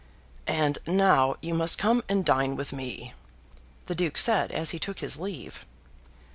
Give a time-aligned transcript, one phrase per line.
[0.47, 3.13] "And now you must come and dine with me,"
[3.85, 5.67] the Duke said as he took his leave.